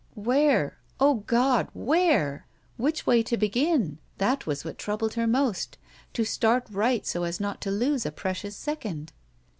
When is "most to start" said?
5.27-6.65